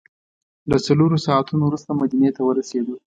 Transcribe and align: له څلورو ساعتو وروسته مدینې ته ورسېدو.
له 0.69 0.77
څلورو 0.85 1.17
ساعتو 1.25 1.53
وروسته 1.67 1.91
مدینې 2.01 2.29
ته 2.35 2.41
ورسېدو. 2.43 2.95